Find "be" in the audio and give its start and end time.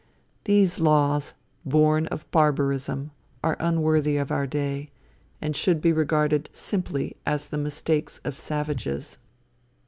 5.79-5.93